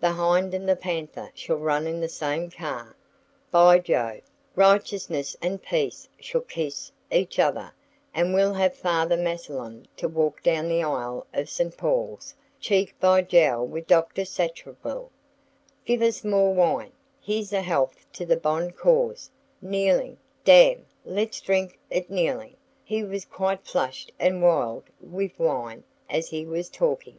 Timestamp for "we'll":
8.32-8.54